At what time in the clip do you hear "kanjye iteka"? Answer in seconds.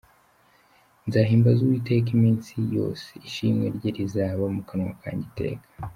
5.01-5.67